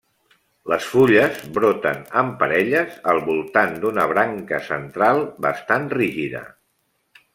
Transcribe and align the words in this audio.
Les 0.71 0.85
fulles 0.93 1.35
broten 1.57 1.99
en 2.21 2.31
parelles 2.39 2.95
al 3.13 3.21
voltant 3.27 3.77
d'una 3.85 4.07
branca 4.13 4.63
central 4.71 5.23
bastant 5.49 5.87
rígida. 6.01 6.43